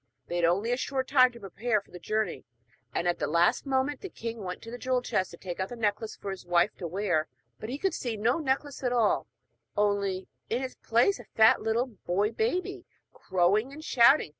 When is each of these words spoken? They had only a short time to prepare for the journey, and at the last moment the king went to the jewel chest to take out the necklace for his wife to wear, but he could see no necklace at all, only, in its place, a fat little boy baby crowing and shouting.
They 0.29 0.37
had 0.37 0.45
only 0.45 0.71
a 0.71 0.77
short 0.77 1.07
time 1.07 1.31
to 1.31 1.39
prepare 1.39 1.79
for 1.79 1.91
the 1.91 1.99
journey, 1.99 2.43
and 2.91 3.07
at 3.07 3.19
the 3.19 3.27
last 3.27 3.67
moment 3.67 4.01
the 4.01 4.09
king 4.09 4.39
went 4.39 4.63
to 4.63 4.71
the 4.71 4.79
jewel 4.79 5.03
chest 5.03 5.29
to 5.29 5.37
take 5.37 5.59
out 5.59 5.69
the 5.69 5.75
necklace 5.75 6.15
for 6.15 6.31
his 6.31 6.43
wife 6.43 6.75
to 6.77 6.87
wear, 6.87 7.27
but 7.59 7.69
he 7.69 7.77
could 7.77 7.93
see 7.93 8.17
no 8.17 8.39
necklace 8.39 8.81
at 8.81 8.91
all, 8.93 9.27
only, 9.77 10.27
in 10.49 10.63
its 10.63 10.73
place, 10.73 11.19
a 11.19 11.23
fat 11.25 11.61
little 11.61 11.85
boy 11.85 12.31
baby 12.31 12.83
crowing 13.13 13.71
and 13.71 13.83
shouting. 13.83 14.29